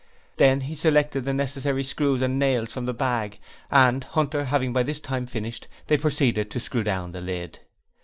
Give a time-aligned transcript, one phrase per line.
[0.37, 3.37] Then he selected the necessary screws and nails from the bag,
[3.69, 7.59] and Hunter having by this time finished, they proceeded to screw down the lid.